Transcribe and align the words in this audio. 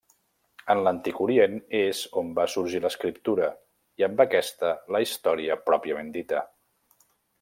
En 0.73 0.79
l'antic 0.85 1.19
Orient 1.25 1.59
és 1.79 1.99
on 2.21 2.31
va 2.39 2.45
sorgir 2.53 2.81
l'escriptura 2.85 3.49
i, 4.03 4.07
amb 4.09 4.25
aquesta, 4.25 4.73
la 4.97 5.03
història 5.07 5.59
pròpiament 5.69 6.11
dita. 6.17 6.43